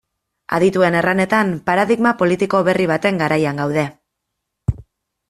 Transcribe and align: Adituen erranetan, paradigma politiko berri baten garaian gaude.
Adituen 0.57 0.95
erranetan, 1.01 1.51
paradigma 1.67 2.13
politiko 2.21 2.63
berri 2.71 2.87
baten 2.93 3.21
garaian 3.23 3.63
gaude. 3.63 3.85